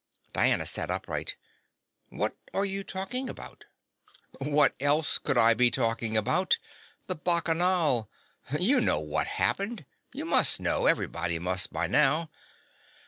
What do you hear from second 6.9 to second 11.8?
The Bacchanal. You know what happened. You must know everybody must